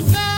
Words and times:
Bye. 0.00 0.37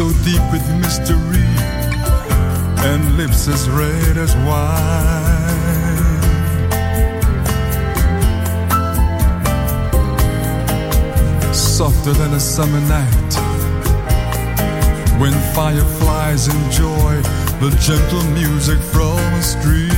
so 0.00 0.08
deep 0.24 0.40
with 0.50 0.66
mystery, 0.76 1.44
and 2.88 3.18
lips 3.18 3.48
as 3.48 3.68
red 3.68 4.16
as 4.16 4.34
wine. 4.48 4.72
Softer 11.52 12.14
than 12.14 12.32
a 12.32 12.40
summer 12.40 12.80
night, 12.88 13.34
when 15.20 15.34
fireflies 15.54 16.48
enjoy 16.48 17.20
the 17.60 17.70
gentle 17.78 18.24
music 18.32 18.78
from 18.78 19.18
a 19.18 19.42
stream. 19.42 19.90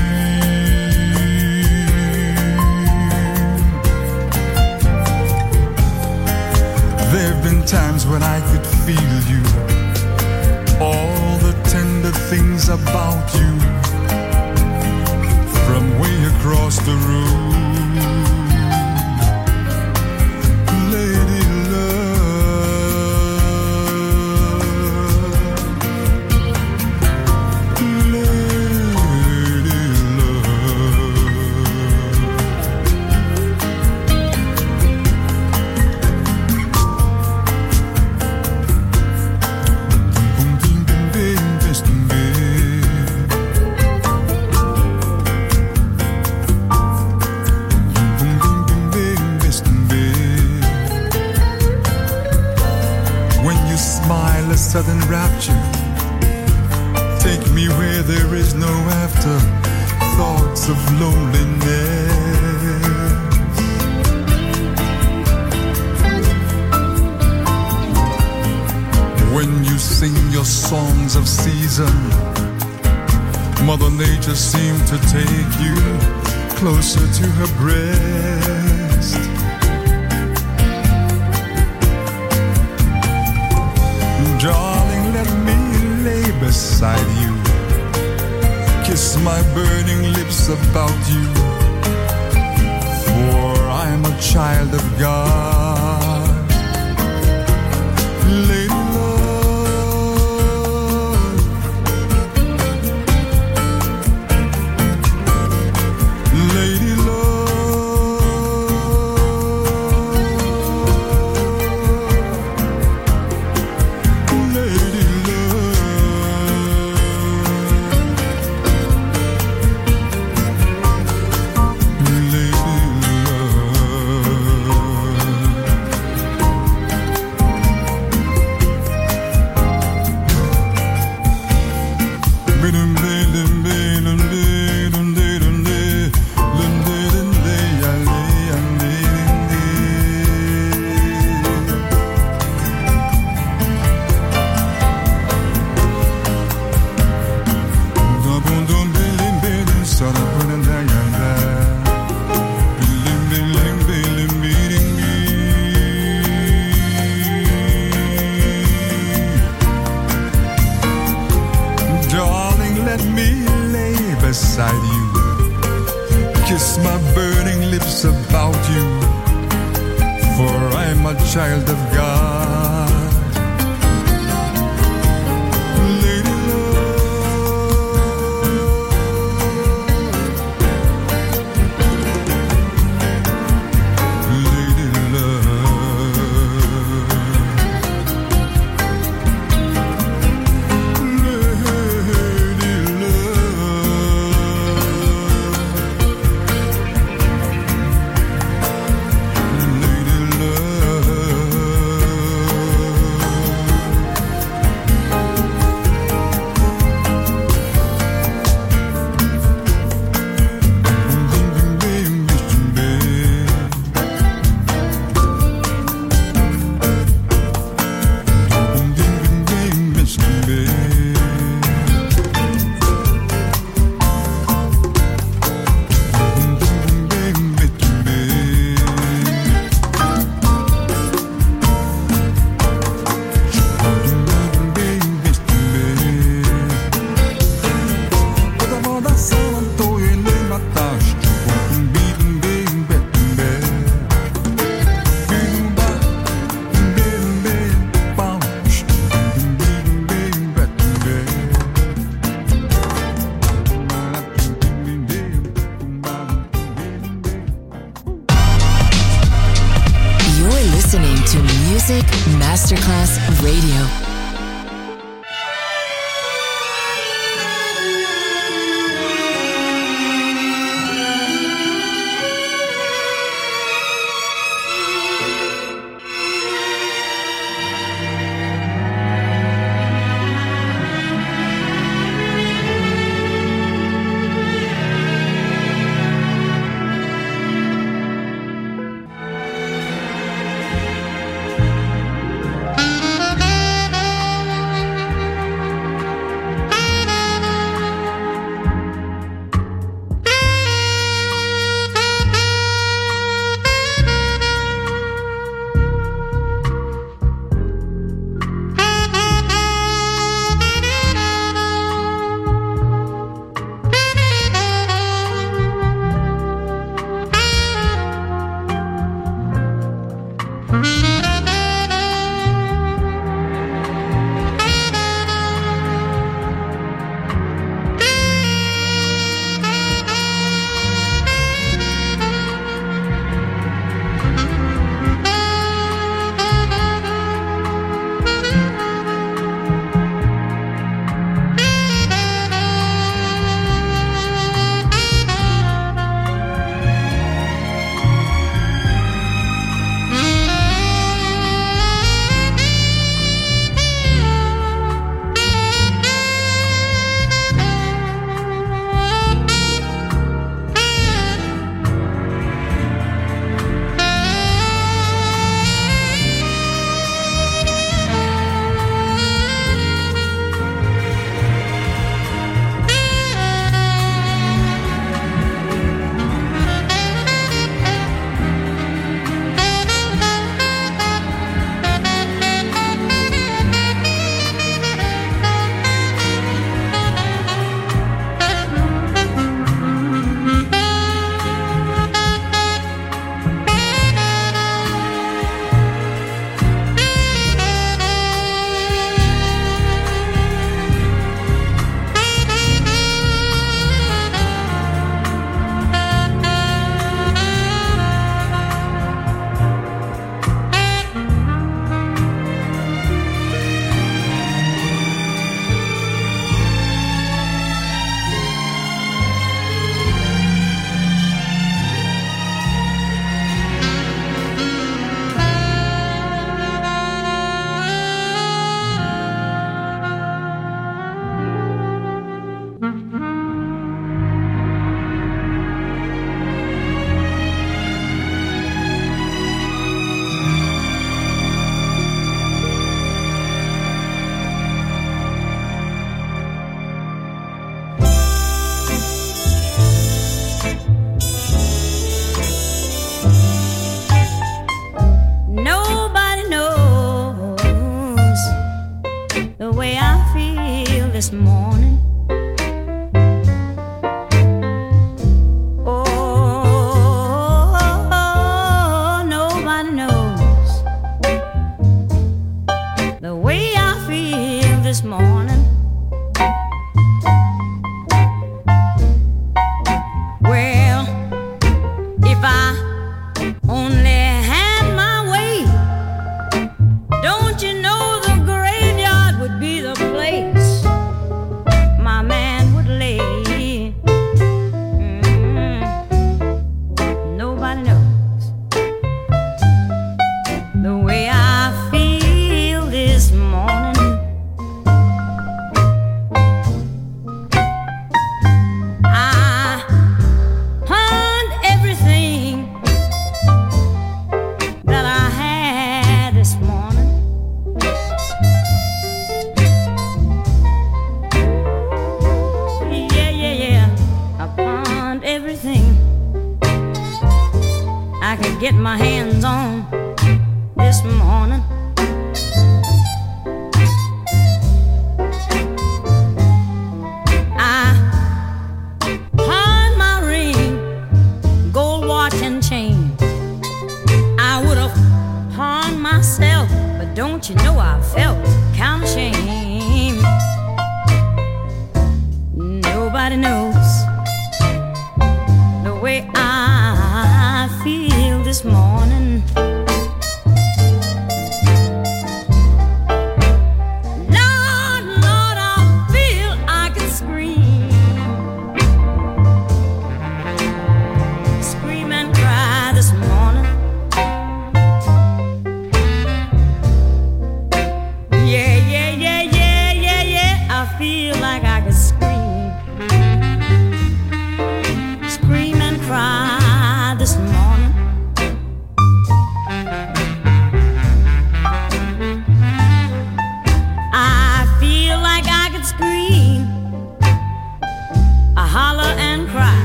There 7.12 7.32
have 7.32 7.44
been 7.44 7.64
times 7.64 8.04
when 8.04 8.24
I 8.24 8.40
could 8.50 8.66
feel 8.84 9.20
you 9.30 9.81
good 12.12 12.22
things 12.30 12.68
about 12.68 13.34
you 13.34 13.58
from 15.66 15.98
way 16.00 16.24
across 16.24 16.78
the 16.78 16.92
room. 16.92 17.61
to 74.92 74.98
take 75.08 75.60
you 75.64 75.74
closer 76.54 77.00
to 77.00 77.26
her 77.26 77.46
breast. 77.56 78.41